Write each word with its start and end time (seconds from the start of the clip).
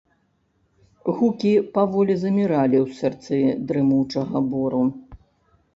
Гукі 1.17 1.51
паволі 1.75 2.13
заміралі 2.23 2.77
ў 2.85 2.87
сэрцы 3.01 3.35
дрымучага 3.73 4.37
бору. 4.55 4.83